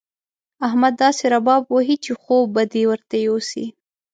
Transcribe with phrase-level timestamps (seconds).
[0.67, 3.65] احمد داسې رباب وهي چې خوب به دې ورته يوسي.